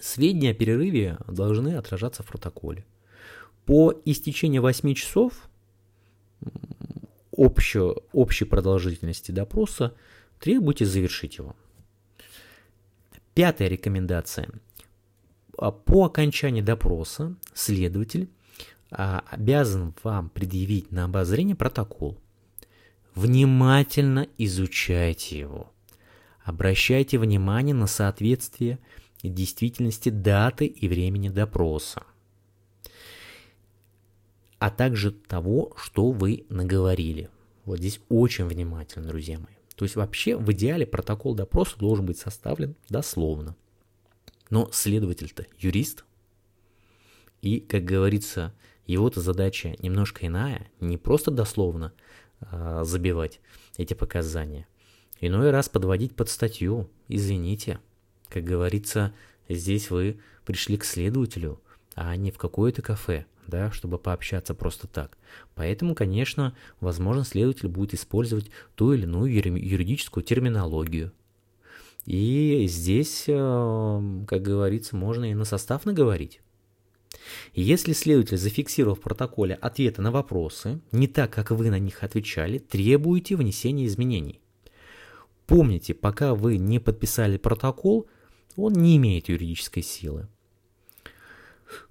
Сведения 0.00 0.52
о 0.52 0.54
перерыве 0.54 1.18
должны 1.28 1.74
отражаться 1.74 2.22
в 2.22 2.28
протоколе. 2.28 2.86
По 3.66 3.92
истечении 4.06 4.58
8 4.58 4.94
часов 4.94 5.50
общей, 7.30 7.94
общей 8.14 8.46
продолжительности 8.46 9.32
допроса 9.32 9.94
требуйте 10.40 10.86
завершить 10.86 11.36
его. 11.36 11.54
Пятая 13.34 13.68
рекомендация. 13.68 14.48
А 15.58 15.70
по 15.72 16.06
окончании 16.06 16.62
допроса 16.62 17.36
следователь 17.52 18.30
а, 18.90 19.22
обязан 19.30 19.92
вам 20.02 20.30
предъявить 20.30 20.90
на 20.90 21.04
обозрение 21.04 21.54
протокол. 21.54 22.18
Внимательно 23.18 24.28
изучайте 24.38 25.40
его. 25.40 25.72
Обращайте 26.44 27.18
внимание 27.18 27.74
на 27.74 27.88
соответствие 27.88 28.78
действительности 29.24 30.08
даты 30.08 30.66
и 30.66 30.86
времени 30.86 31.28
допроса, 31.28 32.04
а 34.60 34.70
также 34.70 35.10
того, 35.10 35.72
что 35.76 36.12
вы 36.12 36.46
наговорили. 36.48 37.28
Вот 37.64 37.80
здесь 37.80 37.98
очень 38.08 38.44
внимательно, 38.44 39.08
друзья 39.08 39.40
мои. 39.40 39.56
То 39.74 39.84
есть 39.84 39.96
вообще 39.96 40.36
в 40.36 40.52
идеале 40.52 40.86
протокол 40.86 41.34
допроса 41.34 41.76
должен 41.76 42.06
быть 42.06 42.18
составлен 42.18 42.76
дословно. 42.88 43.56
Но 44.48 44.70
следователь-то 44.70 45.44
юрист. 45.58 46.04
И, 47.42 47.58
как 47.58 47.84
говорится, 47.84 48.54
его-то 48.86 49.20
задача 49.20 49.74
немножко 49.80 50.24
иная, 50.24 50.70
не 50.78 50.96
просто 50.96 51.32
дословно 51.32 51.92
э, 52.40 52.82
забивать 52.84 53.40
эти 53.76 53.94
показания. 53.94 54.66
Иной 55.20 55.50
раз 55.50 55.68
подводить 55.68 56.14
под 56.14 56.28
статью, 56.28 56.88
извините. 57.08 57.80
Как 58.28 58.44
говорится, 58.44 59.12
здесь 59.48 59.90
вы 59.90 60.20
пришли 60.44 60.76
к 60.76 60.84
следователю, 60.84 61.60
а 61.94 62.14
не 62.16 62.30
в 62.30 62.38
какое-то 62.38 62.82
кафе, 62.82 63.26
да, 63.46 63.72
чтобы 63.72 63.98
пообщаться 63.98 64.54
просто 64.54 64.86
так. 64.86 65.18
Поэтому, 65.54 65.94
конечно, 65.94 66.54
возможно, 66.80 67.24
следователь 67.24 67.68
будет 67.68 67.94
использовать 67.94 68.50
ту 68.76 68.92
или 68.92 69.02
иную 69.02 69.32
юридическую 69.32 70.22
терминологию. 70.22 71.12
И 72.04 72.66
здесь, 72.68 73.24
э, 73.26 74.22
как 74.26 74.42
говорится, 74.42 74.96
можно 74.96 75.30
и 75.30 75.34
на 75.34 75.44
состав 75.44 75.84
наговорить. 75.84 76.40
Если 77.54 77.92
следователь 77.92 78.38
зафиксировал 78.38 78.94
в 78.94 79.00
протоколе 79.00 79.54
ответы 79.54 80.02
на 80.02 80.10
вопросы, 80.10 80.80
не 80.92 81.08
так, 81.08 81.32
как 81.32 81.50
вы 81.50 81.70
на 81.70 81.78
них 81.78 82.02
отвечали, 82.02 82.58
требуете 82.58 83.36
внесения 83.36 83.86
изменений. 83.86 84.40
Помните, 85.46 85.94
пока 85.94 86.34
вы 86.34 86.58
не 86.58 86.78
подписали 86.78 87.36
протокол, 87.38 88.06
он 88.56 88.74
не 88.74 88.96
имеет 88.96 89.28
юридической 89.28 89.82
силы. 89.82 90.28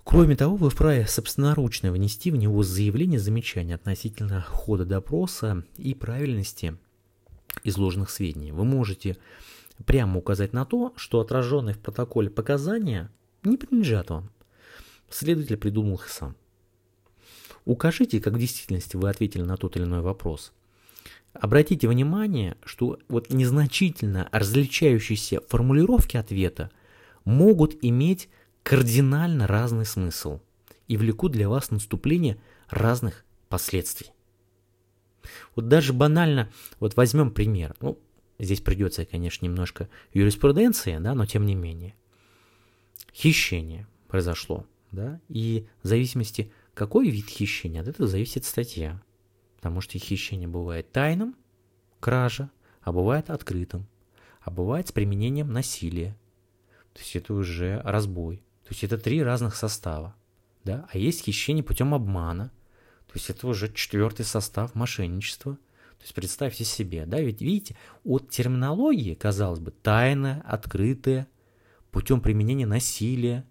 Кроме 0.04 0.36
того, 0.36 0.56
вы 0.56 0.70
вправе 0.70 1.06
собственноручно 1.08 1.92
внести 1.92 2.32
в 2.32 2.36
него 2.36 2.64
заявление 2.64 3.20
замечания 3.20 3.76
относительно 3.76 4.42
хода 4.42 4.86
допроса 4.86 5.64
и 5.78 5.94
правильности 5.94 6.78
изложенных 7.64 8.10
сведений. 8.10 8.52
Вы 8.52 8.64
можете 8.64 9.18
прямо 9.86 10.20
указать 10.20 10.54
на 10.54 10.66
то, 10.66 10.94
что 10.96 11.20
отраженные 11.20 11.76
в 11.76 11.80
протоколе 11.80 12.30
показания 12.30 13.12
не 13.44 13.58
принадлежат 13.58 14.10
вам. 14.10 14.30
Следователь 15.10 15.58
придумал 15.58 15.96
их 15.96 16.10
сам. 16.10 16.36
Укажите, 17.66 18.20
как 18.20 18.34
в 18.34 18.40
действительности 18.40 18.96
вы 18.96 19.10
ответили 19.10 19.42
на 19.42 19.58
тот 19.58 19.76
или 19.76 19.84
иной 19.84 20.02
вопрос. 20.02 20.54
Обратите 21.34 21.88
внимание, 21.88 22.58
что 22.66 23.00
вот 23.10 23.30
незначительно 23.30 24.30
различающиеся 24.32 25.42
формулировки 25.48 26.18
ответа 26.18 26.72
могут 27.26 27.78
иметь 27.82 28.30
кардинально 28.64 29.48
разный 29.48 29.86
смысл 29.86 30.40
и 30.88 30.98
влекут 30.98 31.34
для 31.34 31.48
вас 31.50 31.70
наступление 31.70 32.38
разных 32.70 33.26
последствий. 33.50 34.12
Вот 35.56 35.68
даже 35.68 35.94
банально, 35.94 36.50
вот 36.80 36.96
возьмем 36.96 37.32
пример. 37.32 37.76
Ну, 37.82 38.00
здесь 38.40 38.62
придется, 38.62 39.06
конечно, 39.06 39.46
немножко 39.46 39.90
юриспруденции, 40.14 40.98
да, 41.00 41.14
но 41.14 41.26
тем 41.26 41.46
не 41.46 41.56
менее. 41.56 41.96
Хищение 43.14 43.88
произошло, 44.08 44.66
да, 44.92 45.20
и 45.28 45.68
в 45.84 45.88
зависимости, 45.88 46.52
какой 46.74 47.10
вид 47.10 47.28
хищения, 47.28 47.82
от 47.82 47.88
этого 47.88 48.08
зависит 48.08 48.46
статья. 48.46 49.02
Потому 49.58 49.82
что 49.82 49.98
хищение 49.98 50.48
бывает 50.48 50.92
тайным, 50.92 51.36
кража, 52.00 52.52
а 52.82 52.92
бывает 52.92 53.30
открытым, 53.30 53.88
а 54.42 54.52
бывает 54.52 54.88
с 54.88 54.92
применением 54.92 55.52
насилия. 55.52 56.16
То 56.94 57.02
есть 57.02 57.16
это 57.16 57.34
уже 57.34 57.82
разбой. 57.84 58.38
То 58.64 58.70
есть 58.72 58.84
это 58.84 58.98
три 58.98 59.22
разных 59.22 59.56
состава. 59.56 60.16
Да? 60.64 60.88
А 60.92 60.98
есть 60.98 61.24
хищение 61.24 61.64
путем 61.64 61.94
обмана. 61.94 62.52
То 63.08 63.14
есть 63.14 63.30
это 63.30 63.48
уже 63.48 63.72
четвертый 63.74 64.26
состав 64.26 64.76
мошенничества. 64.76 65.56
То 65.56 66.04
есть 66.04 66.14
представьте 66.14 66.64
себе, 66.64 67.06
да, 67.06 67.20
ведь 67.20 67.42
видите, 67.42 67.76
от 68.04 68.30
терминологии, 68.30 69.16
казалось 69.16 69.60
бы, 69.60 69.72
тайное, 69.72 70.44
открытое, 70.46 71.28
путем 71.92 72.22
применения 72.22 72.68
насилия, 72.68 73.46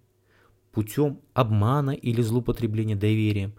путем 0.76 1.22
обмана 1.32 1.92
или 1.92 2.20
злоупотребления 2.20 2.96
доверием. 2.96 3.54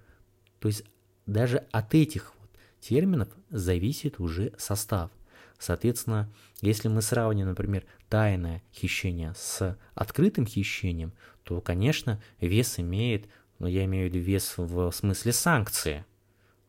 То 0.60 0.68
есть 0.68 0.84
даже 1.26 1.66
от 1.72 1.96
этих 1.96 2.32
терминов 2.80 3.28
зависит 3.50 4.20
уже 4.20 4.54
состав. 4.60 5.10
Соответственно, 5.58 6.32
если 6.62 6.90
мы 6.90 7.02
сравним, 7.02 7.48
например, 7.48 7.86
тайное 8.08 8.62
хищение 8.72 9.34
с 9.36 9.80
открытым 9.96 10.46
хищением, 10.46 11.12
то, 11.42 11.60
конечно, 11.60 12.22
вес 12.40 12.78
имеет, 12.78 13.26
но 13.58 13.66
ну, 13.66 13.68
я 13.68 13.86
имею 13.86 14.12
в 14.12 14.14
виду 14.14 14.24
вес 14.24 14.54
в 14.56 14.92
смысле 14.92 15.34
санкции, 15.34 16.06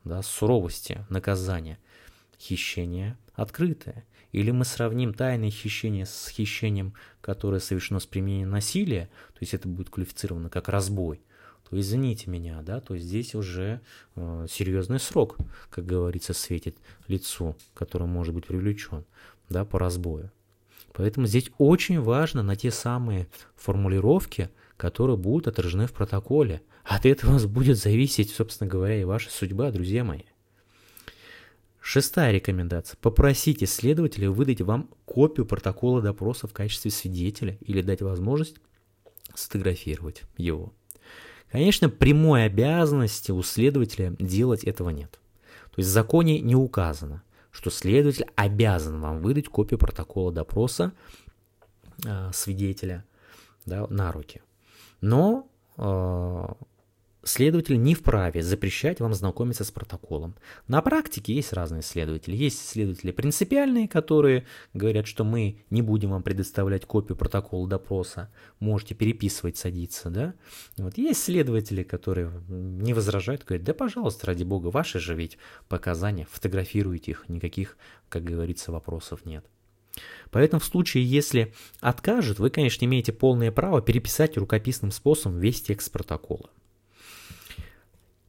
да, 0.04 0.22
суровости 0.22 1.04
наказания. 1.10 1.78
Хищение 2.40 3.18
открытое. 3.34 4.06
Или 4.32 4.50
мы 4.50 4.64
сравним 4.64 5.14
тайное 5.14 5.50
хищение 5.50 6.06
с 6.06 6.28
хищением, 6.28 6.94
которое 7.20 7.60
совершено 7.60 8.00
с 8.00 8.06
применением 8.06 8.50
насилия, 8.50 9.08
то 9.32 9.38
есть 9.40 9.54
это 9.54 9.68
будет 9.68 9.90
квалифицировано 9.90 10.50
как 10.50 10.68
разбой 10.68 11.20
то 11.68 11.78
извините 11.78 12.30
меня, 12.30 12.62
да, 12.62 12.80
то 12.80 12.96
здесь 12.96 13.34
уже 13.34 13.80
э, 14.16 14.46
серьезный 14.50 14.98
срок, 14.98 15.36
как 15.70 15.84
говорится, 15.84 16.32
светит 16.32 16.78
лицу, 17.08 17.56
которое 17.74 18.06
может 18.06 18.34
быть 18.34 18.46
привлечен, 18.46 19.04
да, 19.48 19.64
по 19.64 19.78
разбою. 19.78 20.30
Поэтому 20.94 21.26
здесь 21.26 21.50
очень 21.58 22.00
важно 22.00 22.42
на 22.42 22.56
те 22.56 22.70
самые 22.70 23.28
формулировки, 23.54 24.50
которые 24.76 25.16
будут 25.16 25.46
отражены 25.46 25.86
в 25.86 25.92
протоколе. 25.92 26.62
От 26.84 27.04
этого 27.04 27.38
будет 27.46 27.76
зависеть, 27.76 28.30
собственно 28.30 28.70
говоря, 28.70 29.00
и 29.00 29.04
ваша 29.04 29.30
судьба, 29.30 29.70
друзья 29.70 30.04
мои. 30.04 30.22
Шестая 31.90 32.32
рекомендация. 32.32 32.98
Попросите 33.00 33.64
следователя 33.64 34.30
выдать 34.30 34.60
вам 34.60 34.90
копию 35.06 35.46
протокола 35.46 36.02
допроса 36.02 36.46
в 36.46 36.52
качестве 36.52 36.90
свидетеля 36.90 37.56
или 37.62 37.80
дать 37.80 38.02
возможность 38.02 38.56
сфотографировать 39.34 40.24
его. 40.36 40.74
Конечно, 41.50 41.88
прямой 41.88 42.44
обязанности 42.44 43.30
у 43.32 43.42
следователя 43.42 44.14
делать 44.18 44.64
этого 44.64 44.90
нет. 44.90 45.12
То 45.70 45.78
есть 45.78 45.88
в 45.88 45.92
законе 45.94 46.40
не 46.40 46.54
указано, 46.54 47.22
что 47.50 47.70
следователь 47.70 48.26
обязан 48.36 49.00
вам 49.00 49.22
выдать 49.22 49.48
копию 49.48 49.78
протокола 49.78 50.30
допроса 50.30 50.92
э, 52.04 52.30
свидетеля 52.34 53.06
да, 53.64 53.86
на 53.86 54.12
руки. 54.12 54.42
Но 55.00 55.50
э, 55.78 56.48
следователь 57.28 57.80
не 57.80 57.94
вправе 57.94 58.42
запрещать 58.42 59.00
вам 59.00 59.14
знакомиться 59.14 59.64
с 59.64 59.70
протоколом. 59.70 60.34
На 60.66 60.82
практике 60.82 61.34
есть 61.34 61.52
разные 61.52 61.82
следователи. 61.82 62.36
Есть 62.36 62.68
следователи 62.68 63.10
принципиальные, 63.10 63.88
которые 63.88 64.46
говорят, 64.74 65.06
что 65.06 65.24
мы 65.24 65.60
не 65.70 65.82
будем 65.82 66.10
вам 66.10 66.22
предоставлять 66.22 66.86
копию 66.86 67.16
протокола 67.16 67.68
допроса, 67.68 68.30
можете 68.60 68.94
переписывать, 68.94 69.56
садиться. 69.56 70.10
Да? 70.10 70.34
Вот. 70.76 70.96
Есть 70.98 71.24
следователи, 71.24 71.82
которые 71.82 72.30
не 72.48 72.94
возражают, 72.94 73.44
говорят, 73.44 73.64
да 73.64 73.74
пожалуйста, 73.74 74.26
ради 74.28 74.44
бога, 74.44 74.68
ваши 74.68 74.98
же 74.98 75.14
ведь 75.14 75.38
показания, 75.68 76.26
фотографируйте 76.30 77.12
их, 77.12 77.28
никаких, 77.28 77.76
как 78.08 78.24
говорится, 78.24 78.72
вопросов 78.72 79.24
нет. 79.24 79.44
Поэтому 80.30 80.60
в 80.60 80.64
случае, 80.64 81.04
если 81.04 81.54
откажут, 81.80 82.38
вы, 82.38 82.50
конечно, 82.50 82.84
имеете 82.84 83.12
полное 83.12 83.50
право 83.50 83.80
переписать 83.82 84.36
рукописным 84.36 84.90
способом 84.90 85.38
весь 85.38 85.62
текст 85.62 85.90
протокола. 85.90 86.50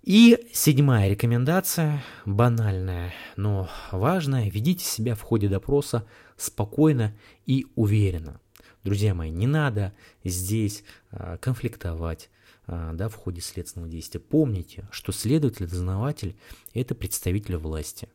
И 0.03 0.47
седьмая 0.53 1.09
рекомендация, 1.09 2.01
банальная, 2.25 3.13
но 3.35 3.69
важная, 3.91 4.49
ведите 4.49 4.85
себя 4.85 5.13
в 5.13 5.21
ходе 5.21 5.49
допроса 5.49 6.07
спокойно 6.37 7.17
и 7.45 7.65
уверенно. 7.75 8.39
Друзья 8.85 9.13
мои, 9.13 9.29
не 9.29 9.45
надо 9.45 9.93
здесь 10.23 10.85
а, 11.11 11.37
конфликтовать 11.37 12.29
а, 12.65 12.93
да, 12.93 13.09
в 13.09 13.15
ходе 13.15 13.41
следственного 13.41 13.91
действия. 13.91 14.21
Помните, 14.21 14.87
что 14.89 15.11
следователь, 15.11 15.67
дознаватель– 15.67 16.37
это 16.73 16.95
представитель 16.95 17.57
власти. 17.57 18.07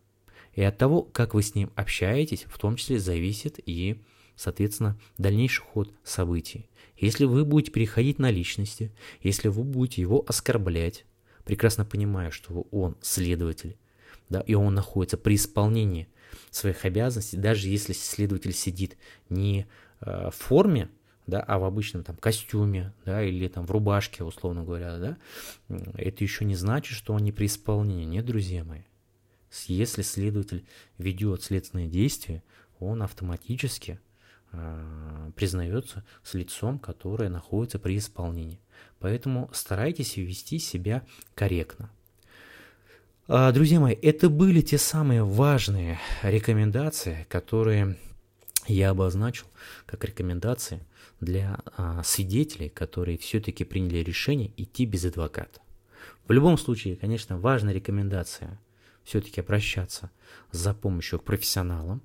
И 0.54 0.62
от 0.62 0.78
того, 0.78 1.02
как 1.02 1.34
вы 1.34 1.42
с 1.42 1.54
ним 1.54 1.70
общаетесь, 1.74 2.44
в 2.48 2.58
том 2.58 2.76
числе 2.76 2.98
зависит 2.98 3.60
и, 3.66 4.02
соответственно, 4.36 4.98
дальнейший 5.18 5.62
ход 5.64 5.92
событий. 6.02 6.70
Если 6.96 7.26
вы 7.26 7.44
будете 7.44 7.72
переходить 7.72 8.18
на 8.18 8.30
личности, 8.30 8.90
если 9.20 9.48
вы 9.48 9.64
будете 9.64 10.00
его 10.00 10.24
оскорблять, 10.26 11.04
прекрасно 11.44 11.84
понимая, 11.84 12.30
что 12.30 12.66
он 12.70 12.96
следователь, 13.00 13.76
да, 14.28 14.40
и 14.40 14.54
он 14.54 14.74
находится 14.74 15.16
при 15.16 15.36
исполнении 15.36 16.08
своих 16.50 16.84
обязанностей, 16.84 17.36
даже 17.36 17.68
если 17.68 17.92
следователь 17.92 18.52
сидит 18.52 18.96
не 19.28 19.66
э, 20.00 20.30
в 20.30 20.34
форме, 20.34 20.88
да, 21.26 21.40
а 21.40 21.58
в 21.58 21.64
обычном 21.64 22.04
там 22.04 22.16
костюме, 22.16 22.92
да, 23.04 23.22
или 23.22 23.48
там 23.48 23.66
в 23.66 23.70
рубашке, 23.70 24.24
условно 24.24 24.64
говоря, 24.64 24.98
да, 24.98 25.18
это 25.94 26.24
еще 26.24 26.44
не 26.44 26.56
значит, 26.56 26.96
что 26.96 27.14
он 27.14 27.22
не 27.22 27.32
при 27.32 27.46
исполнении. 27.46 28.04
Нет, 28.04 28.26
друзья 28.26 28.64
мои. 28.64 28.82
Если 29.66 30.02
следователь 30.02 30.66
ведет 30.98 31.42
следственные 31.42 31.88
действия, 31.88 32.42
он 32.80 33.02
автоматически 33.02 34.00
э, 34.52 35.30
признается 35.36 36.04
с 36.22 36.34
лицом, 36.34 36.78
которое 36.78 37.28
находится 37.28 37.78
при 37.78 37.96
исполнении. 37.96 38.60
Поэтому 39.00 39.50
старайтесь 39.52 40.16
вести 40.16 40.58
себя 40.58 41.02
корректно. 41.34 41.90
А, 43.26 43.52
друзья 43.52 43.80
мои, 43.80 43.94
это 43.94 44.28
были 44.28 44.60
те 44.60 44.78
самые 44.78 45.24
важные 45.24 45.98
рекомендации, 46.22 47.26
которые 47.28 47.96
я 48.66 48.90
обозначил 48.90 49.46
как 49.86 50.04
рекомендации 50.04 50.86
для 51.20 51.58
а, 51.76 52.02
свидетелей, 52.02 52.68
которые 52.68 53.18
все-таки 53.18 53.64
приняли 53.64 53.98
решение 53.98 54.52
идти 54.56 54.84
без 54.84 55.04
адвоката. 55.04 55.60
В 56.26 56.32
любом 56.32 56.58
случае, 56.58 56.96
конечно, 56.96 57.38
важная 57.38 57.74
рекомендация 57.74 58.60
все-таки 59.04 59.40
обращаться 59.40 60.10
за 60.50 60.74
помощью 60.74 61.18
к 61.18 61.24
профессионалам. 61.24 62.02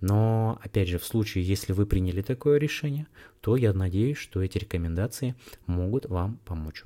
Но, 0.00 0.58
опять 0.62 0.88
же, 0.88 0.98
в 0.98 1.04
случае, 1.04 1.44
если 1.44 1.72
вы 1.72 1.86
приняли 1.86 2.22
такое 2.22 2.58
решение, 2.58 3.06
то 3.40 3.56
я 3.56 3.72
надеюсь, 3.72 4.18
что 4.18 4.42
эти 4.42 4.58
рекомендации 4.58 5.34
могут 5.66 6.06
вам 6.06 6.38
помочь. 6.44 6.84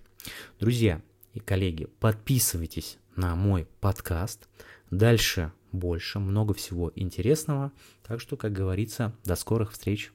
Друзья 0.58 1.02
и 1.32 1.40
коллеги, 1.40 1.86
подписывайтесь 1.98 2.98
на 3.16 3.34
мой 3.34 3.66
подкаст. 3.80 4.48
Дальше 4.90 5.52
больше, 5.72 6.18
много 6.18 6.54
всего 6.54 6.92
интересного. 6.94 7.72
Так 8.06 8.20
что, 8.20 8.36
как 8.36 8.52
говорится, 8.52 9.14
до 9.24 9.36
скорых 9.36 9.72
встреч. 9.72 10.12